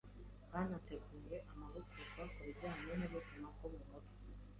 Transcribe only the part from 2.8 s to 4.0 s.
n’ubuzima bwo mu